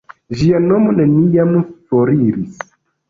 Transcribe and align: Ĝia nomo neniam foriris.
Ĝia 0.37 0.61
nomo 0.63 0.95
neniam 1.01 1.53
foriris. 1.91 2.65